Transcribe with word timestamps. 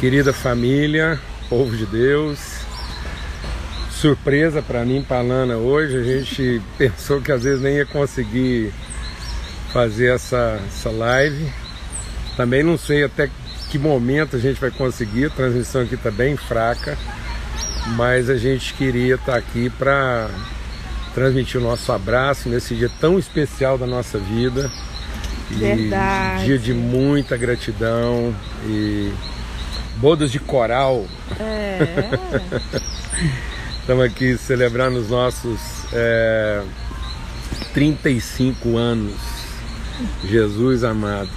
Querida 0.00 0.32
família, 0.32 1.20
povo 1.50 1.76
de 1.76 1.84
Deus, 1.84 2.38
surpresa 3.90 4.62
para 4.62 4.82
mim, 4.82 5.04
para 5.06 5.20
Lana 5.20 5.56
hoje. 5.58 5.94
A 5.94 6.02
gente 6.02 6.62
pensou 6.78 7.20
que 7.20 7.30
às 7.30 7.42
vezes 7.42 7.60
nem 7.60 7.74
ia 7.74 7.84
conseguir 7.84 8.72
fazer 9.74 10.14
essa, 10.14 10.58
essa 10.66 10.90
live. 10.90 11.52
Também 12.34 12.62
não 12.62 12.78
sei 12.78 13.04
até 13.04 13.28
que 13.70 13.78
momento 13.78 14.36
a 14.36 14.38
gente 14.38 14.58
vai 14.58 14.70
conseguir. 14.70 15.26
A 15.26 15.30
transmissão 15.30 15.82
aqui 15.82 15.96
está 15.96 16.10
bem 16.10 16.34
fraca, 16.34 16.96
mas 17.88 18.30
a 18.30 18.38
gente 18.38 18.72
queria 18.72 19.16
estar 19.16 19.32
tá 19.32 19.38
aqui 19.38 19.68
para 19.68 20.30
transmitir 21.12 21.60
o 21.60 21.62
nosso 21.62 21.92
abraço 21.92 22.48
nesse 22.48 22.74
dia 22.74 22.90
tão 22.98 23.18
especial 23.18 23.76
da 23.76 23.86
nossa 23.86 24.18
vida. 24.18 24.72
Verdade. 25.50 26.46
dia 26.46 26.58
de 26.58 26.72
muita 26.72 27.36
gratidão 27.36 28.34
e 28.66 29.12
bodas 29.96 30.30
de 30.30 30.38
coral. 30.38 31.04
É. 31.38 31.78
Estamos 33.80 34.04
aqui 34.04 34.36
celebrando 34.38 34.98
os 34.98 35.10
nossos 35.10 35.60
é, 35.92 36.62
35 37.74 38.76
anos. 38.76 39.16
Jesus 40.24 40.84
amado. 40.84 41.28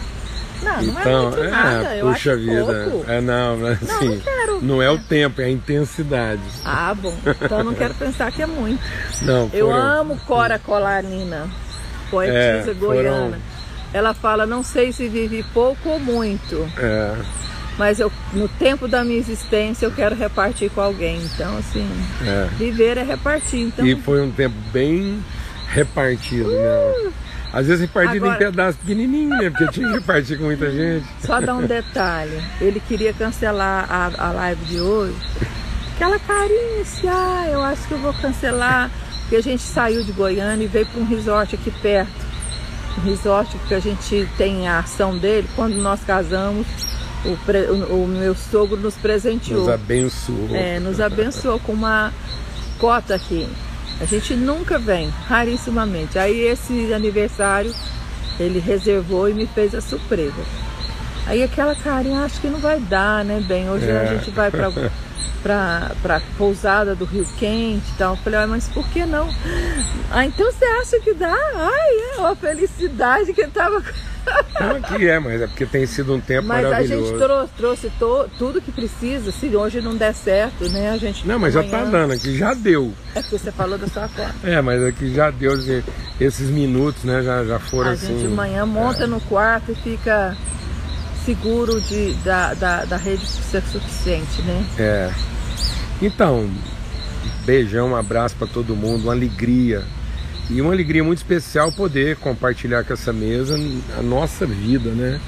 Não, 0.61 0.81
não 0.81 1.02
então, 1.02 1.27
é 1.34 1.35
muito 1.38 1.49
nada. 1.52 1.95
Eu 1.97 2.08
puxa 2.08 2.35
vida. 2.38 2.88
pouco. 2.89 3.11
É 3.11 3.20
não, 3.20 3.58
mas 3.58 3.81
Não, 3.81 3.95
assim, 3.97 4.08
não 4.09 4.20
quero. 4.20 4.61
não 4.61 4.81
é 4.81 4.89
o 4.89 4.97
tempo, 4.97 5.41
é 5.41 5.45
a 5.45 5.49
intensidade. 5.49 6.41
Ah, 6.63 6.94
bom. 6.94 7.13
Então 7.41 7.58
eu 7.59 7.63
não 7.66 7.73
quero 7.73 7.94
pensar 7.95 8.31
que 8.31 8.41
é 8.41 8.45
muito. 8.45 8.81
Não, 9.23 9.49
Eu 9.52 9.67
foram- 9.67 9.81
amo 9.81 10.17
Cora 10.25 10.58
Colarina, 10.59 11.49
poetisa 12.09 12.72
É, 12.72 12.73
goiana. 12.73 13.09
foram- 13.25 13.41
Ela 13.94 14.13
fala, 14.13 14.45
não 14.45 14.63
sei 14.63 14.94
se 14.94 15.08
vive 15.09 15.44
pouco 15.53 15.89
ou 15.89 15.99
muito, 15.99 16.66
É, 16.77 17.13
mas 17.77 17.99
eu, 17.99 18.11
no 18.33 18.47
tempo 18.47 18.87
da 18.87 19.03
minha 19.03 19.17
existência 19.17 19.85
eu 19.85 19.91
quero 19.91 20.15
repartir 20.15 20.69
com 20.69 20.81
alguém. 20.81 21.21
Então, 21.23 21.57
assim, 21.57 21.88
é. 22.25 22.47
viver 22.57 22.97
é 22.97 23.03
repartir. 23.03 23.61
Então, 23.61 23.85
E 23.85 23.95
foi 23.95 24.21
um 24.21 24.31
tempo 24.31 24.55
bem 24.71 25.23
repartido, 25.67 26.49
né? 26.52 27.11
Às 27.52 27.67
vezes 27.67 27.81
repartido 27.81 28.25
Uh! 28.25 28.30
Agora- 28.30 28.43
em 28.43 28.52
pedaços 28.52 28.75
pequenininhos, 28.77 29.38
né? 29.38 29.49
Porque 29.49 29.67
tinha 29.67 29.88
que 29.88 29.93
repartir 29.93 30.38
com 30.38 30.45
muita 30.45 30.71
gente. 30.71 31.05
Só 31.23 31.39
dar 31.39 31.55
um 31.55 31.65
detalhe. 31.65 32.41
Ele 32.59 32.80
queria 32.80 33.13
cancelar 33.13 33.85
a, 33.89 34.11
a 34.17 34.31
live 34.31 34.65
de 34.65 34.80
hoje. 34.80 35.15
Aquela 35.95 36.17
carinha 36.19 36.81
assim, 36.81 37.08
ah, 37.08 37.47
eu 37.52 37.61
acho 37.61 37.87
que 37.87 37.93
eu 37.93 37.99
vou 37.99 38.13
cancelar. 38.13 38.89
Porque 39.21 39.35
a 39.35 39.41
gente 39.41 39.61
saiu 39.61 40.03
de 40.03 40.11
Goiânia 40.11 40.63
e 40.63 40.67
veio 40.67 40.85
para 40.85 40.99
um 40.99 41.05
resort 41.05 41.55
aqui 41.55 41.71
perto. 41.81 42.11
Um 42.97 43.09
resort 43.09 43.55
que 43.67 43.73
a 43.73 43.80
gente 43.80 44.27
tem 44.37 44.67
a 44.67 44.80
ação 44.80 45.17
dele. 45.17 45.47
Quando 45.55 45.75
nós 45.75 46.02
casamos, 46.05 46.65
o, 47.25 47.38
pre- 47.45 47.67
o- 47.69 48.03
o 48.03 48.07
meu 48.07 48.35
sogro 48.35 48.77
nos 48.77 48.95
presenteou. 48.95 49.61
Nos 49.61 49.69
abençoou. 49.69 50.49
É, 50.55 50.79
nos 50.79 50.99
abençoou 50.99 51.59
com 51.59 51.71
uma 51.73 52.11
cota 52.80 53.15
aqui. 53.15 53.47
A 54.02 54.05
gente 54.05 54.33
nunca 54.35 54.77
vem, 54.80 55.09
rarissimamente. 55.27 56.17
Aí 56.19 56.41
esse 56.41 56.93
aniversário 56.93 57.73
ele 58.39 58.59
reservou 58.59 59.30
e 59.30 59.33
me 59.33 59.45
fez 59.47 59.73
a 59.75 59.81
surpresa. 59.81 60.33
Aí 61.25 61.41
aquela 61.41 61.73
carinha, 61.75 62.21
acho 62.23 62.41
que 62.41 62.47
não 62.47 62.59
vai 62.59 62.80
dar, 62.80 63.23
né, 63.23 63.41
bem? 63.47 63.69
Hoje 63.69 63.87
É. 63.87 63.97
a 64.02 64.05
gente 64.05 64.30
vai 64.31 64.52
pra, 64.52 64.69
pra, 65.41 65.91
pra 66.02 66.21
pousada 66.38 66.95
do 66.95 67.05
Rio 67.05 67.25
Quente 67.38 67.83
e 67.93 67.97
tal. 67.97 68.13
Eu 68.13 68.17
falei, 68.21 68.39
ah, 68.39 68.47
mas 68.47 68.67
por 68.69 68.88
que 68.89 69.05
não? 69.05 69.30
Ah, 70.11 70.25
então 70.25 70.52
você 70.52 70.65
acha 70.65 70.99
que 70.99 71.13
dá? 71.13 71.33
Ai, 71.33 72.15
é 72.15 72.19
uma 72.19 72.35
felicidade 72.35 73.33
que 73.33 73.45
tava. 73.47 73.81
Não, 74.57 74.77
aqui 74.77 75.05
é, 75.05 75.19
mas 75.19 75.41
é 75.41 75.47
porque 75.47 75.65
tem 75.65 75.85
sido 75.85 76.13
um 76.13 76.19
tempo 76.21 76.47
Mas 76.47 76.65
a 76.65 76.69
maravilhoso. 76.69 77.07
gente 77.09 77.17
trou- 77.19 77.49
trouxe 77.57 77.89
to- 77.99 78.30
tudo 78.39 78.61
que 78.61 78.71
precisa. 78.71 79.33
Se 79.33 79.53
hoje 79.53 79.81
não 79.81 79.97
der 79.97 80.13
certo, 80.15 80.69
né? 80.69 80.91
A 80.91 80.97
gente. 80.97 81.27
Não, 81.27 81.37
mas 81.37 81.53
já 81.53 81.61
tá 81.61 81.83
dando 81.83 82.13
aqui, 82.13 82.37
já 82.37 82.53
deu. 82.53 82.93
É 83.13 83.21
porque 83.21 83.37
você 83.37 83.52
falou 83.52 83.77
da 83.77 83.85
sua 83.87 84.08
cota. 84.08 84.33
É, 84.45 84.61
mas 84.61 84.81
aqui 84.81 85.14
já 85.14 85.30
deu 85.30 85.52
esses 86.21 86.49
minutos, 86.49 87.03
né? 87.03 87.21
Já, 87.21 87.43
já 87.43 87.59
foram 87.59 87.89
A 87.89 87.93
assim. 87.95 88.08
gente 88.17 88.21
de 88.21 88.27
manhã 88.30 88.65
monta 88.65 89.05
no 89.05 89.19
quarto 89.19 89.73
e 89.73 89.75
fica 89.75 90.37
seguro 91.26 91.80
de, 91.82 92.14
da, 92.23 92.54
da, 92.54 92.86
da 92.86 92.98
rede 92.98 93.26
ser 93.26 93.64
suficiente, 93.64 94.42
né? 94.42 94.66
É. 94.78 95.11
Então, 96.02 96.50
beijão, 97.45 97.92
um 97.92 97.95
abraço 97.95 98.36
para 98.36 98.48
todo 98.48 98.76
mundo, 98.76 99.04
uma 99.04 99.14
alegria. 99.14 99.84
E 100.50 100.60
uma 100.60 100.73
alegria 100.73 101.04
muito 101.04 101.20
especial 101.20 101.72
poder 101.72 102.17
compartilhar 102.17 102.84
com 102.84 102.94
essa 102.94 103.14
mesa 103.14 103.56
a 103.98 104.02
nossa 104.02 104.45
vida, 104.45 104.89
né? 104.92 105.20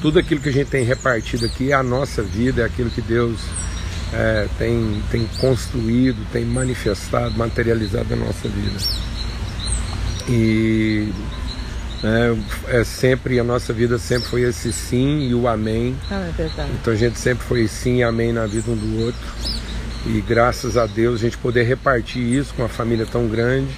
Tudo 0.00 0.18
aquilo 0.18 0.40
que 0.40 0.48
a 0.48 0.52
gente 0.52 0.68
tem 0.68 0.84
repartido 0.84 1.46
aqui 1.46 1.72
é 1.72 1.74
a 1.74 1.82
nossa 1.82 2.22
vida, 2.22 2.62
é 2.62 2.64
aquilo 2.64 2.88
que 2.88 3.02
Deus 3.02 3.40
é, 4.12 4.46
tem, 4.58 5.02
tem 5.10 5.28
construído, 5.40 6.24
tem 6.32 6.44
manifestado, 6.44 7.36
materializado 7.36 8.14
na 8.14 8.26
nossa 8.26 8.48
vida. 8.48 8.78
E 10.28 11.12
né, 12.02 12.36
é 12.68 12.82
sempre, 12.82 13.38
a 13.38 13.44
nossa 13.44 13.72
vida 13.72 13.98
sempre 13.98 14.28
foi 14.28 14.42
esse 14.42 14.72
sim 14.72 15.28
e 15.28 15.34
o 15.34 15.46
amém. 15.46 15.96
Ah, 16.10 16.26
é 16.28 16.32
verdade. 16.32 16.70
Então 16.80 16.92
a 16.92 16.96
gente 16.96 17.18
sempre 17.18 17.44
foi 17.46 17.66
sim 17.68 17.98
e 17.98 18.02
amém 18.02 18.32
na 18.32 18.46
vida 18.46 18.70
um 18.70 18.76
do 18.76 19.04
outro. 19.04 19.20
E 20.06 20.20
graças 20.22 20.76
a 20.76 20.86
Deus 20.86 21.20
a 21.20 21.22
gente 21.22 21.36
poder 21.36 21.64
repartir 21.64 22.22
isso 22.22 22.54
com 22.54 22.62
uma 22.62 22.68
família 22.68 23.06
tão 23.06 23.28
grande. 23.28 23.70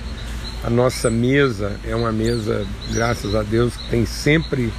A 0.62 0.70
nossa 0.70 1.10
mesa 1.10 1.72
é 1.84 1.96
uma 1.96 2.12
mesa, 2.12 2.64
graças 2.92 3.34
a 3.34 3.42
Deus, 3.42 3.76
que 3.76 3.88
tem 3.88 4.06
sempre 4.06 4.72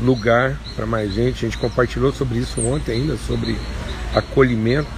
lugar 0.00 0.58
para 0.74 0.84
mais 0.84 1.12
gente. 1.12 1.46
A 1.46 1.48
gente 1.48 1.58
compartilhou 1.58 2.12
sobre 2.12 2.38
isso 2.38 2.60
ontem 2.60 2.92
ainda, 2.92 3.16
sobre 3.16 3.56
acolhimento. 4.12 4.90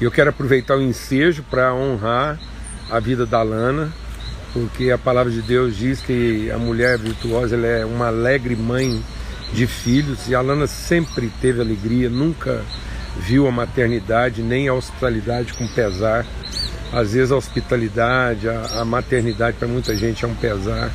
E 0.00 0.04
eu 0.04 0.10
quero 0.10 0.30
aproveitar 0.30 0.76
o 0.76 0.82
ensejo 0.82 1.42
para 1.50 1.74
honrar 1.74 2.38
a 2.90 2.98
vida 2.98 3.26
da 3.26 3.42
Lana, 3.42 3.92
porque 4.56 4.90
a 4.90 4.96
palavra 4.96 5.30
de 5.30 5.42
Deus 5.42 5.76
diz 5.76 6.00
que 6.00 6.50
a 6.50 6.56
mulher 6.56 6.96
virtuosa 6.96 7.54
ela 7.54 7.66
é 7.66 7.84
uma 7.84 8.06
alegre 8.06 8.56
mãe 8.56 9.04
de 9.52 9.66
filhos 9.66 10.28
e 10.28 10.34
a 10.34 10.40
Lana 10.40 10.66
sempre 10.66 11.30
teve 11.42 11.60
alegria, 11.60 12.08
nunca 12.08 12.62
viu 13.18 13.46
a 13.46 13.50
maternidade 13.50 14.42
nem 14.42 14.66
a 14.66 14.72
hospitalidade 14.72 15.52
com 15.52 15.68
pesar. 15.68 16.24
Às 16.90 17.12
vezes 17.12 17.32
a 17.32 17.36
hospitalidade, 17.36 18.48
a, 18.48 18.80
a 18.80 18.84
maternidade 18.84 19.58
para 19.58 19.68
muita 19.68 19.94
gente 19.94 20.24
é 20.24 20.28
um 20.28 20.34
pesar 20.34 20.90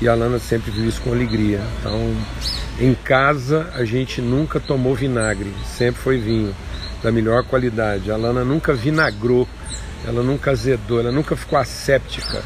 e 0.00 0.08
a 0.08 0.14
Lana 0.14 0.38
sempre 0.38 0.70
viu 0.70 0.88
isso 0.88 1.02
com 1.02 1.12
alegria. 1.12 1.60
Então, 1.80 2.10
em 2.80 2.94
casa 2.94 3.68
a 3.74 3.84
gente 3.84 4.22
nunca 4.22 4.58
tomou 4.58 4.94
vinagre, 4.94 5.52
sempre 5.66 6.00
foi 6.00 6.16
vinho 6.16 6.56
da 7.02 7.12
melhor 7.12 7.44
qualidade. 7.44 8.10
A 8.10 8.16
Lana 8.16 8.46
nunca 8.46 8.72
vinagrou, 8.72 9.46
ela 10.06 10.22
nunca 10.22 10.52
azedou, 10.52 11.00
ela 11.00 11.12
nunca 11.12 11.36
ficou 11.36 11.58
asséptica 11.58 12.42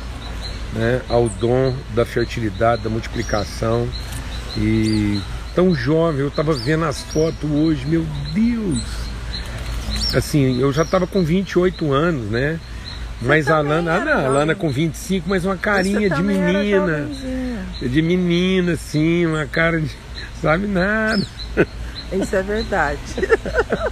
né, 0.72 1.00
ao 1.08 1.28
dom 1.28 1.74
da 1.94 2.04
fertilidade, 2.04 2.82
da 2.82 2.90
multiplicação. 2.90 3.88
E 4.56 5.20
tão 5.54 5.74
jovem, 5.74 6.20
eu 6.20 6.28
estava 6.28 6.52
vendo 6.52 6.84
as 6.84 7.02
fotos 7.02 7.50
hoje, 7.50 7.86
meu 7.86 8.04
Deus! 8.32 8.82
Assim, 10.14 10.58
eu 10.60 10.72
já 10.72 10.82
estava 10.82 11.06
com 11.06 11.22
28 11.22 11.92
anos, 11.92 12.30
né? 12.30 12.58
Mas 13.20 13.48
a 13.48 13.60
Lana, 13.60 13.96
ah, 13.96 14.04
não, 14.04 14.26
a 14.26 14.28
Lana 14.28 14.54
com 14.54 14.70
25, 14.70 15.28
mas 15.28 15.44
uma 15.44 15.56
carinha 15.56 16.08
de 16.08 16.22
menina. 16.22 17.08
De 17.80 18.00
menina, 18.00 18.72
assim, 18.72 19.26
uma 19.26 19.44
cara 19.44 19.80
de. 19.80 19.90
sabe 20.40 20.66
nada. 20.68 21.26
Isso 22.12 22.36
é 22.36 22.42
verdade. 22.42 23.00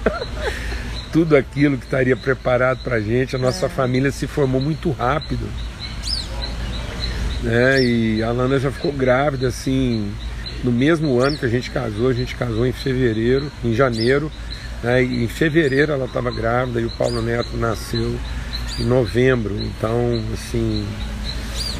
Tudo 1.13 1.37
aquilo 1.37 1.77
que 1.77 1.85
estaria 1.85 2.17
preparado 2.17 2.79
pra 2.85 3.01
gente, 3.01 3.35
a 3.35 3.39
É. 3.39 3.43
nossa 3.43 3.69
família 3.69 4.11
se 4.13 4.27
formou 4.27 4.61
muito 4.61 4.91
rápido. 4.93 5.47
Né? 7.43 7.83
E 7.85 8.23
a 8.23 8.31
Lana 8.31 8.59
já 8.59 8.71
ficou 8.71 8.93
grávida, 8.93 9.49
assim, 9.49 10.11
no 10.65 10.73
mesmo 10.73 11.21
ano 11.21 11.37
que 11.37 11.45
a 11.47 11.49
gente 11.49 11.71
casou, 11.71 12.09
a 12.09 12.13
gente 12.13 12.35
casou 12.35 12.67
em 12.67 12.73
fevereiro, 12.73 13.51
em 13.65 13.75
janeiro. 13.75 14.31
Né? 14.83 15.03
Em 15.03 15.29
fevereiro 15.29 15.93
ela 15.93 16.07
estava 16.07 16.31
grávida 16.31 16.81
e 16.81 16.85
o 16.85 16.91
Paulo 16.91 17.21
Neto 17.23 17.57
nasceu 17.57 18.17
em 18.79 18.85
novembro. 18.85 19.55
Então, 19.57 20.23
assim, 20.35 20.87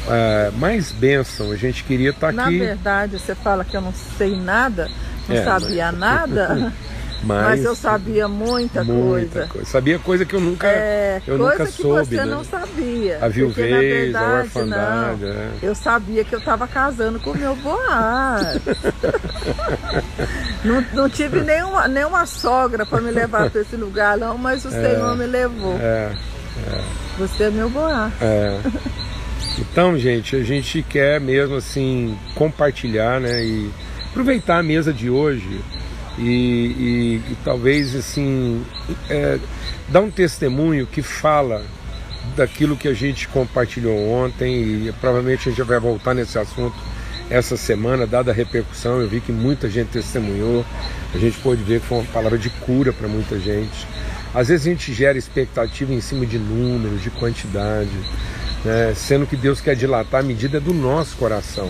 é, 0.09 0.51
mais 0.57 0.91
bênção. 0.91 1.51
A 1.51 1.55
gente 1.55 1.83
queria 1.83 2.11
estar 2.11 2.31
Na 2.31 2.45
aqui. 2.45 2.59
verdade, 2.59 3.19
você 3.19 3.35
fala 3.35 3.65
que 3.65 3.75
eu 3.75 3.81
não 3.81 3.93
sei 4.17 4.35
nada, 4.39 4.89
não 5.27 5.35
É, 5.35 5.43
sabia 5.43 5.91
nada, 5.91 6.71
mas 7.23 7.63
eu 7.63 7.75
sabia 7.75 8.27
muita, 8.27 8.83
muita 8.83 9.47
coisa. 9.47 9.67
Sabia 9.67 9.99
coisa 9.99 10.25
que 10.25 10.33
eu 10.35 10.39
nunca, 10.39 10.67
É, 10.67 11.21
eu 11.27 11.37
coisa 11.37 11.51
nunca 11.59 11.65
que 11.71 11.81
soube. 11.81 12.05
você 12.05 12.15
né? 12.17 12.25
não 12.25 12.43
sabia. 12.43 13.15
A 13.17 13.19
Porque, 13.21 13.33
viuvez, 13.33 13.71
na 13.71 13.77
a 13.77 14.23
verdade, 14.23 14.45
orfandade. 14.47 15.21
não. 15.21 15.29
é. 15.31 15.49
Eu 15.61 15.75
sabia 15.75 16.23
que 16.23 16.33
eu 16.35 16.39
estava 16.39 16.67
casando 16.67 17.19
com 17.19 17.31
o 17.31 17.37
meu 17.37 17.55
Boaz. 17.55 18.59
não, 20.63 20.85
não 20.93 21.09
tive 21.09 21.41
nenhuma, 21.41 21.87
nenhuma 21.87 22.25
sogra 22.25 22.85
para 22.85 23.01
me 23.01 23.11
levar 23.11 23.49
para 23.49 23.61
esse 23.61 23.75
lugar, 23.75 24.17
não, 24.17 24.37
mas 24.37 24.63
o 24.65 24.69
Senhor 24.71 25.15
me 25.15 25.25
levou. 25.25 25.77
É, 25.79 26.11
Você 27.17 27.43
é 27.45 27.49
meu 27.49 27.69
Boaz. 27.69 28.11
é. 28.21 28.59
Então, 29.59 29.97
gente, 29.97 30.35
a 30.35 30.43
gente 30.43 30.83
quer 30.83 31.19
mesmo 31.19 31.55
assim 31.55 32.15
compartilhar, 32.35 33.19
né? 33.19 33.43
E 33.43 33.71
aproveitar 34.11 34.59
a 34.59 34.63
mesa 34.63 34.93
de 34.93 35.09
hoje 35.09 35.59
e, 36.17 36.23
e, 36.23 37.21
e 37.31 37.37
talvez 37.43 37.95
assim 37.95 38.65
é, 39.09 39.39
dar 39.89 40.01
um 40.01 40.09
testemunho 40.09 40.85
que 40.87 41.01
fala 41.01 41.63
daquilo 42.35 42.75
que 42.75 42.87
a 42.87 42.93
gente 42.93 43.27
compartilhou 43.27 43.97
ontem 44.09 44.87
e 44.87 44.93
provavelmente 44.99 45.49
a 45.49 45.51
gente 45.51 45.61
vai 45.63 45.79
voltar 45.79 46.13
nesse 46.13 46.37
assunto 46.37 46.75
essa 47.29 47.57
semana, 47.57 48.07
dada 48.07 48.31
a 48.31 48.33
repercussão, 48.33 49.01
eu 49.01 49.07
vi 49.07 49.19
que 49.19 49.31
muita 49.31 49.69
gente 49.69 49.89
testemunhou, 49.89 50.65
a 51.13 51.17
gente 51.17 51.37
pôde 51.39 51.61
ver 51.61 51.81
que 51.81 51.87
foi 51.87 51.99
uma 51.99 52.07
palavra 52.07 52.37
de 52.37 52.49
cura 52.49 52.93
para 52.93 53.07
muita 53.07 53.37
gente. 53.37 53.85
Às 54.33 54.47
vezes 54.47 54.65
a 54.65 54.69
gente 54.69 54.93
gera 54.93 55.17
expectativa 55.17 55.93
em 55.93 55.99
cima 55.99 56.25
de 56.25 56.37
números, 56.37 57.01
de 57.01 57.09
quantidade, 57.09 57.91
né? 58.63 58.93
sendo 58.95 59.25
que 59.25 59.35
Deus 59.35 59.59
quer 59.59 59.75
dilatar 59.75 60.21
a 60.21 60.23
medida 60.23 60.59
do 60.59 60.73
nosso 60.73 61.17
coração. 61.17 61.69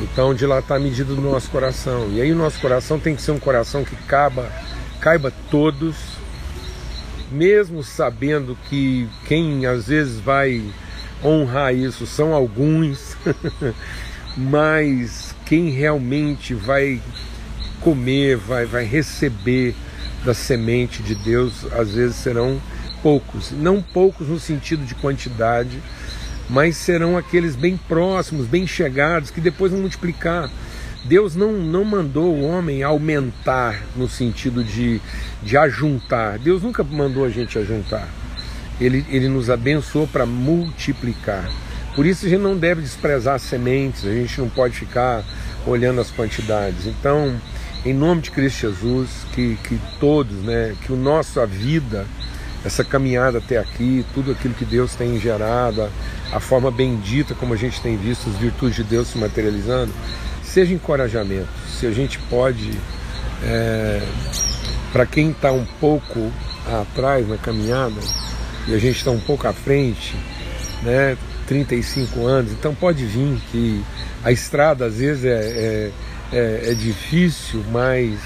Então, 0.00 0.34
dilatar 0.34 0.78
a 0.78 0.80
medida 0.80 1.14
do 1.14 1.20
nosso 1.20 1.50
coração. 1.50 2.10
E 2.10 2.20
aí, 2.20 2.32
o 2.32 2.36
nosso 2.36 2.60
coração 2.60 2.98
tem 2.98 3.14
que 3.14 3.22
ser 3.22 3.32
um 3.32 3.38
coração 3.38 3.84
que 3.84 3.94
caiba, 4.06 4.50
caiba 5.00 5.32
todos, 5.50 5.96
mesmo 7.30 7.82
sabendo 7.82 8.56
que 8.68 9.08
quem 9.26 9.66
às 9.66 9.88
vezes 9.88 10.18
vai 10.18 10.62
honrar 11.24 11.74
isso 11.74 12.06
são 12.06 12.34
alguns, 12.34 13.16
mas 14.36 15.34
quem 15.46 15.70
realmente 15.70 16.54
vai 16.54 17.00
comer, 17.80 18.36
vai, 18.36 18.64
vai 18.64 18.84
receber 18.84 19.74
da 20.24 20.34
semente 20.34 21.02
de 21.02 21.14
Deus, 21.14 21.66
às 21.72 21.94
vezes 21.94 22.16
serão 22.16 22.60
poucos. 23.02 23.50
Não 23.50 23.82
poucos 23.82 24.28
no 24.28 24.38
sentido 24.38 24.84
de 24.84 24.94
quantidade, 24.94 25.80
mas 26.48 26.76
serão 26.76 27.16
aqueles 27.16 27.56
bem 27.56 27.76
próximos, 27.76 28.46
bem 28.46 28.66
chegados, 28.66 29.30
que 29.30 29.40
depois 29.40 29.72
vão 29.72 29.80
multiplicar. 29.80 30.50
Deus 31.04 31.34
não, 31.34 31.52
não 31.52 31.84
mandou 31.84 32.34
o 32.34 32.44
homem 32.44 32.82
aumentar 32.82 33.82
no 33.96 34.08
sentido 34.08 34.62
de, 34.62 35.00
de 35.42 35.56
ajuntar. 35.56 36.38
Deus 36.38 36.62
nunca 36.62 36.84
mandou 36.84 37.24
a 37.24 37.28
gente 37.28 37.58
ajuntar. 37.58 38.08
Ele, 38.80 39.04
ele 39.08 39.28
nos 39.28 39.50
abençoou 39.50 40.06
para 40.06 40.24
multiplicar. 40.24 41.48
Por 41.94 42.06
isso 42.06 42.24
a 42.24 42.28
gente 42.28 42.40
não 42.40 42.56
deve 42.56 42.80
desprezar 42.80 43.34
as 43.34 43.42
sementes, 43.42 44.06
a 44.06 44.12
gente 44.12 44.40
não 44.40 44.48
pode 44.48 44.74
ficar 44.74 45.24
olhando 45.66 46.00
as 46.00 46.10
quantidades. 46.10 46.86
Então, 46.86 47.34
em 47.84 47.92
nome 47.92 48.22
de 48.22 48.30
Cristo 48.30 48.60
Jesus, 48.60 49.10
que, 49.34 49.58
que 49.64 49.78
todos, 49.98 50.36
né, 50.42 50.74
que 50.82 50.92
o 50.92 50.96
nossa 50.96 51.44
vida, 51.44 52.06
essa 52.64 52.84
caminhada 52.84 53.38
até 53.38 53.58
aqui, 53.58 54.04
tudo 54.14 54.32
aquilo 54.32 54.54
que 54.54 54.64
Deus 54.64 54.94
tem 54.94 55.18
gerado, 55.18 55.88
a 56.32 56.40
forma 56.40 56.70
bendita 56.70 57.34
como 57.34 57.54
a 57.54 57.56
gente 57.56 57.80
tem 57.80 57.96
visto 57.96 58.28
as 58.30 58.36
virtudes 58.36 58.76
de 58.76 58.84
Deus 58.84 59.08
se 59.08 59.18
materializando, 59.18 59.92
seja 60.42 60.72
encorajamento. 60.72 61.48
Se 61.68 61.86
a 61.86 61.90
gente 61.90 62.18
pode, 62.30 62.70
é, 63.44 64.00
para 64.92 65.06
quem 65.06 65.30
está 65.30 65.50
um 65.50 65.64
pouco 65.80 66.32
atrás 66.66 67.28
na 67.28 67.36
caminhada 67.36 68.00
e 68.68 68.74
a 68.74 68.78
gente 68.78 68.96
está 68.96 69.10
um 69.10 69.20
pouco 69.20 69.48
à 69.48 69.52
frente, 69.52 70.14
né, 70.82 71.16
35 71.46 72.24
anos, 72.24 72.52
então 72.52 72.74
pode 72.74 73.04
vir 73.04 73.40
que 73.50 73.82
a 74.22 74.30
estrada 74.30 74.86
às 74.86 74.98
vezes 74.98 75.24
é, 75.24 75.30
é, 75.30 75.90
é, 76.32 76.70
é 76.70 76.74
difícil, 76.74 77.64
mas 77.72 78.18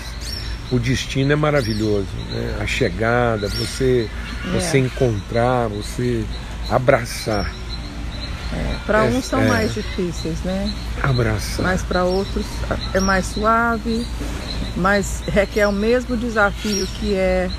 o 0.70 0.78
destino 0.78 1.32
é 1.32 1.36
maravilhoso, 1.36 2.08
né? 2.30 2.58
a 2.60 2.66
chegada, 2.66 3.48
você, 3.48 4.08
você 4.52 4.78
é. 4.78 4.80
encontrar, 4.80 5.68
você 5.68 6.24
abraçar. 6.70 7.52
É, 8.52 8.76
para 8.86 9.04
uns 9.04 9.24
são 9.24 9.40
é. 9.40 9.48
mais 9.48 9.74
difíceis, 9.74 10.40
né? 10.42 10.72
Abraçar. 11.02 11.64
Mas 11.64 11.82
para 11.82 12.04
outros 12.04 12.46
é 12.94 13.00
mais 13.00 13.26
suave, 13.26 14.06
mas 14.76 15.22
requer 15.26 15.66
o 15.66 15.72
mesmo 15.72 16.16
desafio 16.16 16.86
que 16.98 17.14
é, 17.14 17.50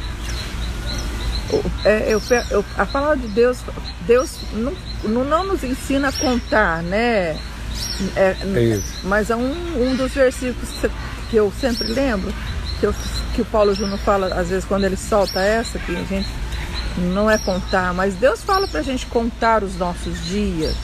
é 1.83 2.13
eu, 2.13 2.21
eu, 2.51 2.65
a 2.77 2.86
palavra 2.86 3.18
de 3.18 3.27
Deus, 3.27 3.59
Deus 4.06 4.39
não, 4.54 5.24
não 5.24 5.44
nos 5.44 5.63
ensina 5.63 6.09
a 6.09 6.12
contar, 6.12 6.81
né? 6.83 7.38
É, 8.15 8.36
é 8.56 8.63
isso. 8.63 8.94
Mas 9.04 9.30
é 9.30 9.36
um, 9.36 9.51
um 9.77 9.95
dos 9.95 10.13
versículos 10.13 10.69
que 11.30 11.36
eu 11.36 11.51
sempre 11.59 11.88
lembro, 11.88 12.33
que, 12.79 12.85
eu, 12.85 12.95
que 13.33 13.41
o 13.41 13.45
Paulo 13.45 13.74
Júnior 13.74 14.00
fala, 14.00 14.27
às 14.35 14.50
vezes, 14.50 14.65
quando 14.65 14.83
ele 14.83 14.97
solta 14.97 15.39
essa, 15.39 15.79
que 15.79 15.95
a 15.95 16.03
gente 16.03 16.29
não 17.13 17.29
é 17.29 17.38
contar, 17.38 17.94
mas 17.94 18.15
Deus 18.15 18.41
fala 18.41 18.68
para 18.68 18.79
a 18.79 18.83
gente 18.83 19.06
contar 19.06 19.63
os 19.63 19.77
nossos 19.77 20.25
dias 20.25 20.75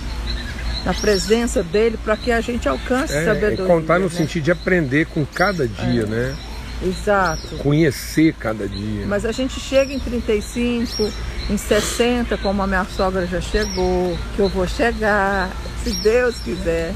na 0.85 0.93
presença 0.93 1.63
dele 1.63 1.97
para 2.03 2.15
que 2.17 2.31
a 2.31 2.41
gente 2.41 2.67
alcance 2.67 3.13
é, 3.13 3.25
sabedoria. 3.25 3.65
Contar 3.65 3.99
no 3.99 4.05
né? 4.05 4.11
sentido 4.11 4.43
de 4.43 4.51
aprender 4.51 5.05
com 5.07 5.25
cada 5.25 5.67
dia, 5.67 6.03
é. 6.03 6.05
né? 6.05 6.35
Exato. 6.83 7.57
Conhecer 7.57 8.33
cada 8.33 8.67
dia. 8.67 9.05
Mas 9.07 9.25
a 9.25 9.31
gente 9.31 9.59
chega 9.59 9.93
em 9.93 9.99
35, 9.99 11.09
em 11.49 11.57
60, 11.57 12.37
como 12.37 12.61
a 12.61 12.67
minha 12.67 12.85
sogra 12.85 13.25
já 13.25 13.39
chegou, 13.39 14.17
que 14.35 14.39
eu 14.39 14.49
vou 14.49 14.67
chegar, 14.67 15.49
se 15.83 15.91
Deus 16.01 16.35
quiser 16.39 16.93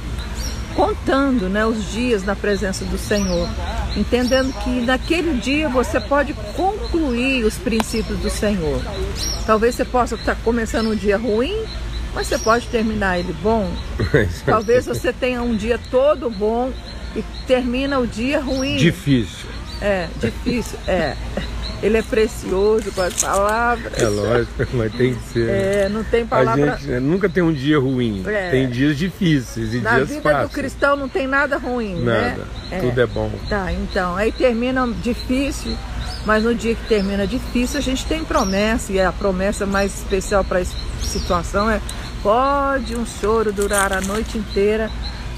contando 0.76 1.50
né, 1.50 1.66
os 1.66 1.92
dias 1.92 2.24
na 2.24 2.36
presença 2.36 2.86
do 2.86 3.00
Senhor, 3.00 3.50
entendendo 3.98 4.54
que 4.64 4.82
naquele 4.82 5.34
dia 5.40 5.68
você 5.68 6.00
pode 6.00 6.34
concluir 6.56 7.44
os 7.44 7.56
princípios 7.58 8.20
do 8.20 8.30
Senhor. 8.30 8.82
Talvez 9.46 9.76
você 9.76 9.84
possa 9.84 10.16
estar 10.16 10.36
começando 10.36 10.92
um 10.92 10.96
dia 10.96 11.18
ruim, 11.18 11.66
mas 12.14 12.28
você 12.28 12.38
pode 12.38 12.68
terminar 12.68 13.20
ele 13.20 13.34
bom. 13.42 13.70
Talvez 14.46 14.86
você 14.86 15.12
tenha 15.12 15.42
um 15.42 15.56
dia 15.56 15.80
todo 15.90 16.30
bom 16.30 16.72
e 17.16 17.24
termina 17.48 18.00
o 18.00 18.06
dia 18.06 18.40
ruim. 18.40 18.78
Difícil. 18.78 19.50
É, 19.82 20.08
difícil, 20.20 20.78
é. 20.88 21.16
Ele 21.82 21.98
é 21.98 22.02
precioso 22.02 22.92
com 22.92 23.02
as 23.02 23.14
palavras. 23.14 23.94
É 24.02 24.08
lógico, 24.08 24.68
mas 24.74 24.92
tem 24.94 25.14
que 25.14 25.24
ser. 25.32 25.50
É, 25.50 25.90
não 25.90 26.04
tem 26.04 26.26
palavra. 26.26 26.74
A 26.74 26.78
gente 26.78 26.88
né, 26.88 27.00
nunca 27.00 27.30
tem 27.30 27.44
um 27.44 27.54
dia 27.54 27.78
ruim. 27.80 28.24
É. 28.26 28.50
Tem 28.50 28.68
dias 28.68 28.98
difíceis 28.98 29.74
e 29.76 29.80
Na 29.80 29.96
dias 29.96 30.10
vida 30.10 30.22
fáceis. 30.22 30.50
do 30.50 30.54
cristão 30.54 30.96
não 30.96 31.08
tem 31.08 31.28
nada 31.28 31.58
ruim, 31.58 32.04
nada. 32.04 32.20
né? 32.20 32.38
É. 32.72 32.80
Tudo 32.80 33.00
é 33.00 33.06
bom. 33.06 33.32
Tá, 33.48 33.72
então. 33.72 34.16
Aí 34.16 34.32
termina 34.32 34.88
difícil, 35.04 35.78
mas 36.26 36.44
no 36.44 36.56
dia 36.56 36.74
que 36.74 36.88
termina 36.88 37.28
difícil, 37.28 37.78
a 37.78 37.82
gente 37.82 38.06
tem 38.08 38.24
promessa, 38.24 38.92
e 38.92 39.00
a 39.00 39.12
promessa 39.12 39.66
mais 39.66 39.94
especial 39.94 40.44
para 40.44 40.60
essa 40.62 40.76
situação 41.04 41.70
é: 41.70 41.80
pode 42.24 42.96
um 42.96 43.06
choro 43.06 43.54
durar 43.54 43.94
a 43.94 44.02
noite 44.02 44.36
inteira, 44.36 44.90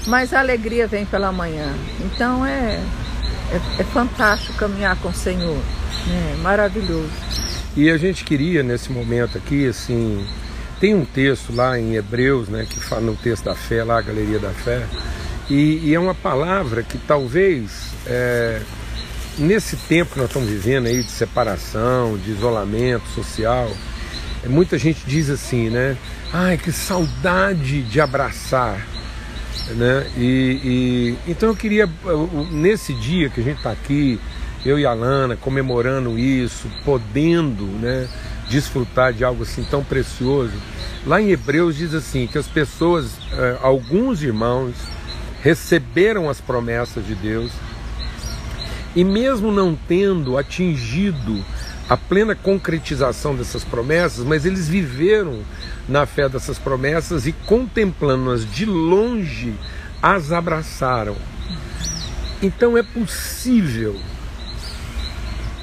mas 0.06 0.32
a 0.32 0.38
alegria 0.40 0.86
vem 0.86 1.04
pela 1.04 1.30
manhã. 1.30 1.74
Então 2.00 2.46
é, 2.46 2.80
é, 3.52 3.80
é 3.80 3.84
fantástico 3.84 4.54
caminhar 4.54 4.96
com 4.96 5.10
o 5.10 5.14
Senhor. 5.14 5.58
É, 6.08 6.36
maravilhoso. 6.42 7.10
E 7.76 7.90
a 7.90 7.96
gente 7.96 8.24
queria 8.24 8.62
nesse 8.62 8.90
momento 8.90 9.38
aqui, 9.38 9.66
assim, 9.66 10.24
tem 10.80 10.94
um 10.94 11.04
texto 11.04 11.54
lá 11.54 11.78
em 11.78 11.94
Hebreus, 11.94 12.48
né, 12.48 12.66
que 12.68 12.80
fala 12.80 13.02
no 13.02 13.16
texto 13.16 13.44
da 13.44 13.54
fé, 13.54 13.84
lá 13.84 13.98
a 13.98 14.02
Galeria 14.02 14.38
da 14.38 14.50
Fé, 14.50 14.82
e, 15.48 15.80
e 15.84 15.94
é 15.94 16.00
uma 16.00 16.14
palavra 16.14 16.82
que 16.82 16.96
talvez 16.98 17.90
é, 18.06 18.60
nesse 19.38 19.76
tempo 19.76 20.12
que 20.12 20.18
nós 20.18 20.28
estamos 20.28 20.48
vivendo 20.48 20.86
aí 20.86 21.02
de 21.02 21.10
separação, 21.10 22.16
de 22.16 22.30
isolamento 22.30 23.06
social, 23.08 23.70
é, 24.44 24.48
muita 24.48 24.78
gente 24.78 25.00
diz 25.06 25.28
assim, 25.28 25.68
né? 25.70 25.96
Ai, 26.32 26.56
que 26.56 26.72
saudade 26.72 27.82
de 27.82 28.00
abraçar. 28.00 28.86
Né? 29.70 30.06
E, 30.16 30.60
e 31.26 31.30
então 31.30 31.50
eu 31.50 31.56
queria, 31.56 31.88
nesse 32.50 32.92
dia 32.94 33.28
que 33.28 33.40
a 33.40 33.44
gente 33.44 33.58
está 33.58 33.70
aqui, 33.70 34.18
eu 34.64 34.78
e 34.78 34.84
a 34.84 34.92
Lana 34.92 35.36
comemorando 35.36 36.18
isso, 36.18 36.68
podendo 36.84 37.64
né, 37.64 38.08
desfrutar 38.48 39.12
de 39.12 39.24
algo 39.24 39.42
assim 39.42 39.64
tão 39.64 39.82
precioso. 39.82 40.52
Lá 41.06 41.20
em 41.20 41.30
Hebreus 41.30 41.76
diz 41.76 41.94
assim 41.94 42.26
que 42.26 42.36
as 42.36 42.46
pessoas, 42.46 43.12
eh, 43.32 43.58
alguns 43.62 44.22
irmãos, 44.22 44.74
receberam 45.42 46.28
as 46.28 46.40
promessas 46.40 47.06
de 47.06 47.14
Deus 47.14 47.50
e 48.94 49.04
mesmo 49.04 49.50
não 49.50 49.78
tendo 49.88 50.36
atingido 50.36 51.42
a 51.88 51.96
plena 51.96 52.34
concretização 52.34 53.34
dessas 53.34 53.64
promessas, 53.64 54.24
mas 54.24 54.44
eles 54.44 54.68
viveram 54.68 55.40
na 55.88 56.06
fé 56.06 56.28
dessas 56.28 56.58
promessas 56.58 57.26
e 57.26 57.32
contemplando-as 57.32 58.48
de 58.48 58.64
longe, 58.64 59.54
as 60.02 60.30
abraçaram. 60.30 61.16
Então 62.42 62.76
é 62.76 62.82
possível 62.82 63.98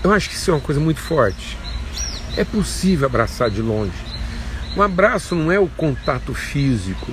eu 0.03 0.11
acho 0.11 0.29
que 0.29 0.35
isso 0.35 0.51
é 0.51 0.53
uma 0.53 0.59
coisa 0.59 0.79
muito 0.79 0.99
forte. 0.99 1.57
É 2.35 2.43
possível 2.43 3.07
abraçar 3.07 3.49
de 3.49 3.61
longe. 3.61 3.91
O 4.75 4.81
abraço 4.81 5.33
não 5.33 5.51
é 5.51 5.59
o 5.59 5.67
contato 5.67 6.33
físico. 6.33 7.11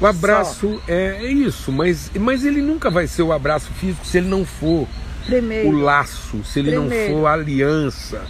O 0.00 0.06
abraço 0.06 0.80
é, 0.86 1.18
é, 1.22 1.30
isso, 1.30 1.72
mas, 1.72 2.10
mas 2.18 2.44
ele 2.44 2.60
nunca 2.60 2.90
vai 2.90 3.06
ser 3.06 3.22
o 3.22 3.32
abraço 3.32 3.70
físico 3.72 4.06
se 4.06 4.18
ele 4.18 4.28
não 4.28 4.44
for 4.44 4.86
Primeiro. 5.24 5.68
o 5.68 5.72
laço, 5.72 6.44
se 6.44 6.58
ele 6.58 6.70
Primeiro. 6.72 7.12
não 7.12 7.20
for 7.20 7.26
a 7.26 7.32
aliança, 7.32 8.22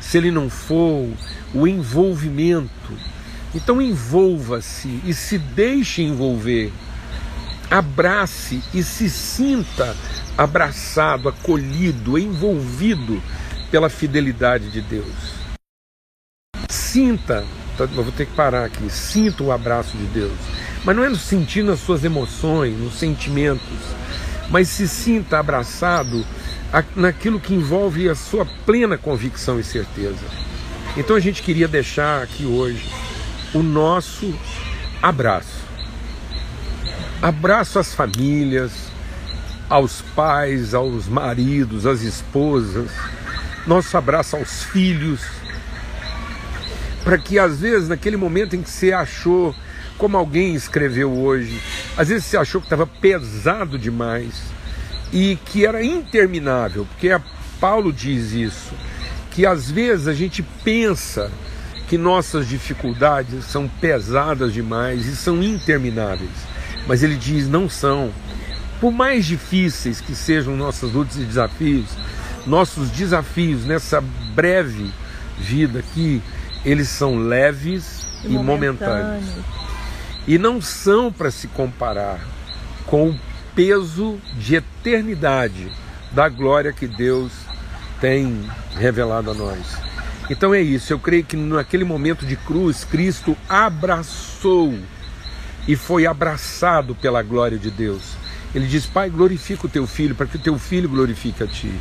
se 0.00 0.18
ele 0.18 0.30
não 0.30 0.50
for 0.50 1.08
o 1.54 1.66
envolvimento. 1.66 2.70
Então 3.54 3.80
envolva-se 3.80 5.00
e 5.04 5.14
se 5.14 5.38
deixe 5.38 6.02
envolver. 6.02 6.70
Abrace 7.70 8.62
e 8.72 8.82
se 8.82 9.08
sinta 9.10 9.96
abraçado, 10.36 11.28
acolhido, 11.28 12.18
envolvido 12.18 13.22
pela 13.70 13.88
fidelidade 13.88 14.70
de 14.70 14.80
Deus. 14.80 15.36
Sinta, 16.68 17.44
tá, 17.76 17.84
eu 17.84 18.04
vou 18.04 18.12
ter 18.12 18.26
que 18.26 18.34
parar 18.34 18.64
aqui, 18.64 18.88
sinta 18.90 19.42
o 19.42 19.52
abraço 19.52 19.96
de 19.96 20.06
Deus. 20.06 20.38
Mas 20.84 20.96
não 20.96 21.04
é 21.04 21.08
no 21.08 21.16
sentir 21.16 21.64
nas 21.64 21.80
suas 21.80 22.04
emoções, 22.04 22.78
nos 22.78 22.94
sentimentos, 22.94 23.78
mas 24.50 24.68
se 24.68 24.86
sinta 24.86 25.38
abraçado 25.38 26.24
naquilo 26.94 27.40
que 27.40 27.54
envolve 27.54 28.08
a 28.08 28.14
sua 28.14 28.46
plena 28.64 28.96
convicção 28.96 29.58
e 29.58 29.64
certeza. 29.64 30.24
Então 30.96 31.16
a 31.16 31.20
gente 31.20 31.42
queria 31.42 31.68
deixar 31.68 32.22
aqui 32.22 32.44
hoje 32.44 32.88
o 33.52 33.62
nosso 33.62 34.34
abraço. 35.02 35.65
Abraço 37.22 37.78
às 37.78 37.94
famílias, 37.94 38.72
aos 39.70 40.02
pais, 40.14 40.74
aos 40.74 41.08
maridos, 41.08 41.86
às 41.86 42.02
esposas, 42.02 42.90
nosso 43.66 43.96
abraço 43.96 44.36
aos 44.36 44.64
filhos, 44.64 45.22
para 47.02 47.16
que 47.16 47.38
às 47.38 47.60
vezes 47.60 47.88
naquele 47.88 48.16
momento 48.16 48.54
em 48.54 48.62
que 48.62 48.70
você 48.70 48.92
achou, 48.92 49.54
como 49.96 50.16
alguém 50.16 50.54
escreveu 50.54 51.10
hoje, 51.10 51.60
às 51.96 52.08
vezes 52.08 52.26
você 52.26 52.36
achou 52.36 52.60
que 52.60 52.66
estava 52.66 52.86
pesado 52.86 53.78
demais 53.78 54.34
e 55.10 55.38
que 55.46 55.64
era 55.64 55.82
interminável, 55.82 56.86
porque 56.86 57.08
Paulo 57.58 57.92
diz 57.92 58.32
isso, 58.32 58.74
que 59.30 59.46
às 59.46 59.70
vezes 59.70 60.06
a 60.06 60.12
gente 60.12 60.42
pensa 60.62 61.30
que 61.88 61.96
nossas 61.96 62.46
dificuldades 62.46 63.46
são 63.46 63.68
pesadas 63.68 64.52
demais 64.52 65.06
e 65.06 65.16
são 65.16 65.42
intermináveis, 65.42 66.30
mas 66.86 67.02
ele 67.02 67.16
diz 67.16 67.48
não 67.48 67.68
são. 67.68 68.10
Por 68.80 68.92
mais 68.92 69.24
difíceis 69.24 70.00
que 70.00 70.14
sejam 70.14 70.56
nossas 70.56 70.92
lutas 70.92 71.16
e 71.16 71.24
desafios, 71.24 71.86
nossos 72.46 72.90
desafios 72.90 73.64
nessa 73.64 74.02
breve 74.34 74.90
vida 75.38 75.80
aqui, 75.80 76.22
eles 76.64 76.88
são 76.88 77.16
leves 77.16 78.06
e, 78.24 78.34
e 78.34 78.38
momentâneos. 78.38 79.24
E 80.26 80.38
não 80.38 80.60
são 80.60 81.12
para 81.12 81.30
se 81.30 81.48
comparar 81.48 82.20
com 82.86 83.10
o 83.10 83.20
peso 83.54 84.18
de 84.34 84.56
eternidade 84.56 85.70
da 86.12 86.28
glória 86.28 86.72
que 86.72 86.86
Deus 86.86 87.32
tem 88.00 88.44
revelado 88.76 89.30
a 89.30 89.34
nós. 89.34 89.76
Então 90.28 90.52
é 90.52 90.60
isso, 90.60 90.92
eu 90.92 90.98
creio 90.98 91.24
que 91.24 91.36
naquele 91.36 91.84
momento 91.84 92.26
de 92.26 92.36
cruz, 92.36 92.84
Cristo 92.84 93.36
abraçou 93.48 94.74
e 95.66 95.74
foi 95.76 96.06
abraçado 96.06 96.94
pela 96.94 97.22
glória 97.22 97.58
de 97.58 97.70
Deus. 97.70 98.02
Ele 98.54 98.66
diz: 98.66 98.86
Pai, 98.86 99.10
glorifica 99.10 99.66
o 99.66 99.68
teu 99.68 99.86
filho, 99.86 100.14
para 100.14 100.26
que 100.26 100.36
o 100.36 100.40
teu 100.40 100.58
filho 100.58 100.88
glorifique 100.88 101.42
a 101.42 101.46
ti. 101.46 101.72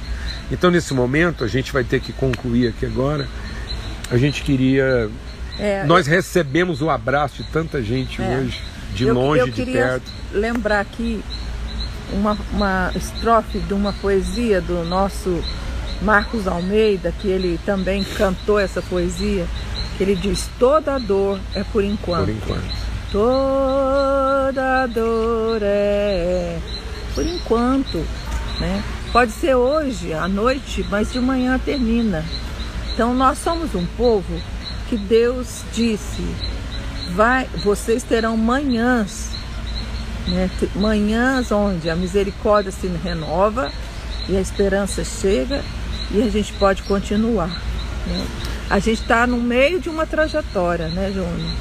Então, 0.52 0.70
nesse 0.70 0.94
momento, 0.94 1.44
a 1.44 1.48
gente 1.48 1.72
vai 1.72 1.84
ter 1.84 2.02
que 2.02 2.12
concluir 2.12 2.68
aqui 2.68 2.86
agora. 2.86 3.28
A 4.10 4.18
gente 4.18 4.44
queria. 4.44 5.10
É, 5.58 5.86
Nós 5.86 6.08
eu... 6.08 6.14
recebemos 6.14 6.82
o 6.82 6.90
abraço 6.90 7.44
de 7.44 7.50
tanta 7.50 7.82
gente 7.82 8.22
é, 8.22 8.38
hoje, 8.38 8.62
de 8.94 9.06
eu, 9.06 9.14
longe, 9.14 9.42
eu 9.42 9.48
de 9.48 9.66
perto. 9.66 10.12
Lembrar 10.34 10.82
aqui 10.82 11.24
uma, 12.12 12.38
uma 12.52 12.92
estrofe 12.96 13.60
de 13.60 13.74
uma 13.74 13.94
poesia 13.94 14.60
do 14.60 14.84
nosso 14.84 15.42
Marcos 16.02 16.46
Almeida, 16.46 17.14
que 17.22 17.28
ele 17.28 17.60
também 17.66 18.04
cantou 18.04 18.60
essa 18.60 18.82
poesia, 18.82 19.46
que 19.98 20.04
ele 20.04 20.16
diz: 20.16 20.50
Toda 20.60 21.00
dor 21.00 21.40
é 21.54 21.64
por 21.64 21.84
enquanto. 21.84 22.26
Por 22.26 22.34
enquanto. 22.34 22.75
Toda 23.12 24.88
dor 24.88 25.62
é 25.62 26.60
por 27.16 27.26
enquanto, 27.26 28.06
né? 28.60 28.84
Pode 29.12 29.32
ser 29.32 29.56
hoje, 29.56 30.14
à 30.14 30.28
noite, 30.28 30.86
mas 30.90 31.14
de 31.14 31.20
manhã 31.20 31.58
termina. 31.58 32.24
Então 32.94 33.16
nós 33.16 33.38
somos 33.38 33.74
um 33.74 33.86
povo 33.86 34.40
que 34.90 34.98
Deus 34.98 35.64
disse: 35.74 36.22
vai, 37.14 37.48
vocês 37.64 38.04
terão 38.04 38.36
manhãs, 38.36 39.30
né? 40.28 40.52
manhãs 40.76 41.52
onde 41.52 41.90
a 41.90 41.96
misericórdia 41.96 42.72
se 42.72 42.88
renova 42.88 43.72
e 44.28 44.36
a 44.36 44.42
esperança 44.42 45.04
chega 45.06 45.64
e 46.12 46.22
a 46.22 46.30
gente 46.30 46.52
pode 46.54 46.84
continuar. 46.84 47.48
Né? 48.06 48.28
A 48.70 48.80
gente 48.80 49.02
está 49.02 49.26
no 49.26 49.38
meio 49.38 49.80
de 49.80 49.90
uma 49.90 50.06
trajetória, 50.06 50.90
né, 50.90 51.12
Júnior? 51.14 51.52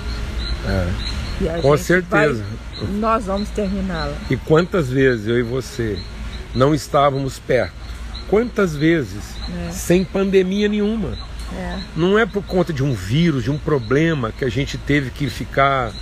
É. 0.67 1.14
Com 1.61 1.77
certeza. 1.77 2.45
Vai, 2.77 2.89
nós 2.93 3.25
vamos 3.27 3.49
terminá-la. 3.51 4.15
E 4.31 4.37
quantas 4.37 4.89
vezes 4.89 5.27
eu 5.27 5.39
e 5.39 5.43
você 5.43 5.99
não 6.55 6.75
estávamos 6.75 7.39
perto? 7.39 7.73
Quantas 8.29 8.75
vezes? 8.75 9.23
É. 9.69 9.71
Sem 9.71 10.05
pandemia 10.05 10.69
nenhuma. 10.69 11.17
É. 11.57 11.79
Não 11.97 12.19
é 12.19 12.27
por 12.27 12.43
conta 12.45 12.73
de 12.73 12.83
um 12.83 12.93
vírus, 12.93 13.45
de 13.45 13.51
um 13.51 13.59
problema 13.59 14.33
que 14.33 14.45
a 14.45 14.49
gente 14.49 14.79
teve 14.79 15.11
que 15.11 15.29
ficar 15.29 15.93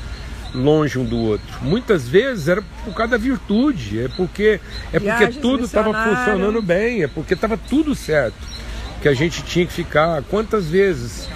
longe 0.54 0.98
um 0.98 1.04
do 1.04 1.18
outro. 1.18 1.46
Muitas 1.62 2.08
vezes 2.08 2.48
era 2.48 2.62
por 2.84 2.94
causa 2.94 3.12
da 3.12 3.18
virtude, 3.18 4.04
é 4.04 4.08
porque 4.08 4.60
é 4.92 5.00
porque 5.00 5.26
tudo 5.40 5.64
estava 5.64 5.92
funcionando 5.92 6.60
bem, 6.62 7.02
é 7.02 7.08
porque 7.08 7.34
estava 7.34 7.56
tudo 7.56 7.94
certo. 7.94 8.52
Que 9.00 9.08
a 9.08 9.14
gente 9.14 9.42
tinha 9.42 9.66
que 9.66 9.72
ficar 9.72 10.22
quantas 10.22 10.66
vezes 10.66 11.28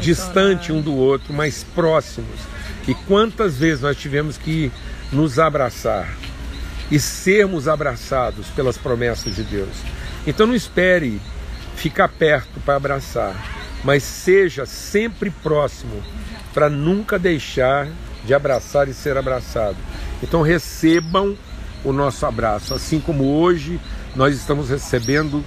distante 0.00 0.72
um 0.72 0.80
do 0.80 0.94
outro, 0.94 1.34
mais 1.34 1.62
próximos. 1.62 2.40
E 2.86 2.94
quantas 2.94 3.56
vezes 3.56 3.80
nós 3.80 3.96
tivemos 3.96 4.36
que 4.36 4.72
nos 5.12 5.38
abraçar 5.38 6.08
e 6.90 6.98
sermos 6.98 7.68
abraçados 7.68 8.48
pelas 8.48 8.76
promessas 8.76 9.34
de 9.34 9.42
Deus. 9.42 9.74
Então 10.26 10.46
não 10.46 10.54
espere 10.54 11.20
ficar 11.76 12.08
perto 12.08 12.60
para 12.64 12.76
abraçar, 12.76 13.34
mas 13.84 14.02
seja 14.02 14.66
sempre 14.66 15.30
próximo 15.30 16.02
para 16.52 16.68
nunca 16.68 17.18
deixar 17.18 17.88
de 18.24 18.34
abraçar 18.34 18.88
e 18.88 18.94
ser 18.94 19.16
abraçado. 19.16 19.76
Então 20.22 20.42
recebam 20.42 21.36
o 21.84 21.92
nosso 21.92 22.24
abraço, 22.26 22.74
assim 22.74 23.00
como 23.00 23.24
hoje 23.24 23.80
nós 24.14 24.36
estamos 24.36 24.68
recebendo 24.68 25.44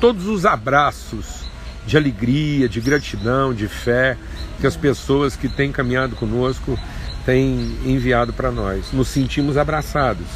todos 0.00 0.26
os 0.26 0.44
abraços 0.44 1.45
de 1.86 1.96
alegria, 1.96 2.68
de 2.68 2.80
gratidão, 2.80 3.54
de 3.54 3.68
fé 3.68 4.16
que 4.60 4.66
as 4.66 4.76
pessoas 4.76 5.36
que 5.36 5.48
têm 5.48 5.70
caminhado 5.70 6.16
conosco 6.16 6.78
têm 7.24 7.76
enviado 7.84 8.32
para 8.32 8.50
nós. 8.50 8.92
Nos 8.92 9.08
sentimos 9.08 9.56
abraçados 9.56 10.26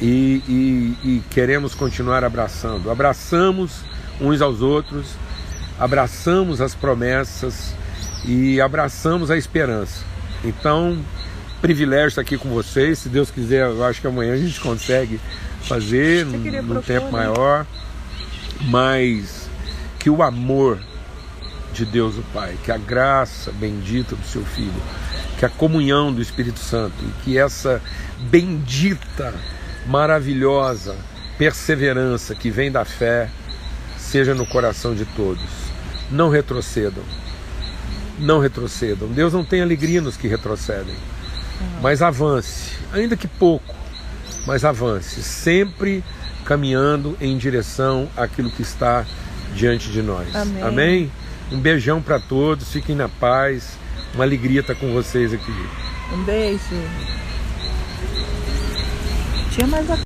e, 0.00 0.42
e, 0.48 0.96
e 1.04 1.22
queremos 1.30 1.74
continuar 1.74 2.24
abraçando. 2.24 2.90
Abraçamos 2.90 3.82
uns 4.20 4.40
aos 4.40 4.60
outros, 4.62 5.06
abraçamos 5.78 6.60
as 6.60 6.74
promessas 6.74 7.74
e 8.24 8.60
abraçamos 8.60 9.30
a 9.30 9.36
esperança. 9.36 10.04
Então, 10.42 10.98
privilégio 11.60 12.08
estar 12.08 12.22
aqui 12.22 12.38
com 12.38 12.48
vocês. 12.50 13.00
Se 13.00 13.08
Deus 13.08 13.30
quiser, 13.30 13.66
eu 13.66 13.84
acho 13.84 14.00
que 14.00 14.06
amanhã 14.06 14.34
a 14.34 14.36
gente 14.36 14.60
consegue 14.60 15.20
fazer 15.62 16.24
num, 16.26 16.62
num 16.62 16.82
tempo 16.82 17.10
maior. 17.10 17.66
Mas 18.66 19.43
que 20.04 20.10
o 20.10 20.22
amor 20.22 20.78
de 21.72 21.86
Deus 21.86 22.18
o 22.18 22.22
Pai, 22.24 22.58
que 22.62 22.70
a 22.70 22.76
graça 22.76 23.50
bendita 23.50 24.14
do 24.14 24.26
seu 24.26 24.44
Filho, 24.44 24.82
que 25.38 25.46
a 25.46 25.48
comunhão 25.48 26.12
do 26.12 26.20
Espírito 26.20 26.58
Santo 26.58 26.92
e 27.00 27.22
que 27.22 27.38
essa 27.38 27.80
bendita, 28.28 29.32
maravilhosa 29.86 30.94
perseverança 31.38 32.34
que 32.34 32.50
vem 32.50 32.70
da 32.70 32.84
fé 32.84 33.30
seja 33.96 34.34
no 34.34 34.44
coração 34.44 34.94
de 34.94 35.06
todos. 35.06 35.48
Não 36.10 36.28
retrocedam. 36.28 37.02
Não 38.18 38.40
retrocedam. 38.40 39.08
Deus 39.08 39.32
não 39.32 39.42
tem 39.42 39.62
alegria 39.62 40.02
nos 40.02 40.18
que 40.18 40.28
retrocedem. 40.28 40.96
Mas 41.80 42.02
avance, 42.02 42.72
ainda 42.92 43.16
que 43.16 43.26
pouco, 43.26 43.74
mas 44.46 44.66
avance, 44.66 45.22
sempre 45.22 46.04
caminhando 46.44 47.16
em 47.22 47.38
direção 47.38 48.06
àquilo 48.14 48.50
que 48.50 48.60
está 48.60 49.06
diante 49.54 49.90
de 49.90 50.02
nós. 50.02 50.34
Amém. 50.34 50.62
Amém? 50.62 51.12
Um 51.52 51.60
beijão 51.60 52.02
para 52.02 52.18
todos, 52.18 52.72
fiquem 52.72 52.94
na 52.94 53.08
paz. 53.08 53.78
Uma 54.14 54.24
alegria 54.24 54.60
estar 54.60 54.74
com 54.74 54.92
vocês 54.92 55.32
aqui. 55.32 55.52
Um 56.12 56.22
beijo. 56.24 56.60
Tinha 59.50 59.66
mais 59.66 59.90
a 59.90 59.96